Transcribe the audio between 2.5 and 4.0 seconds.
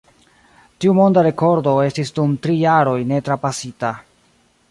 jaroj ne trapasita.